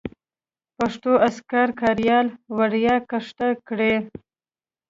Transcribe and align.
پښتو 0.77 1.11
اذکار 1.27 1.69
کاریال 1.81 2.27
وړیا 2.57 2.95
کښته 3.09 3.49
کړئ. 3.67 3.95